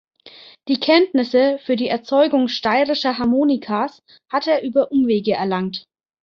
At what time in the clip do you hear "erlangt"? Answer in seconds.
5.33-5.85